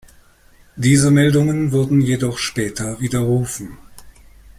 Diese 0.77 1.11
Meldungen 1.11 1.71
wurden 1.71 2.01
jedoch 2.01 2.39
später 2.39 2.99
widerrufen. 2.99 3.77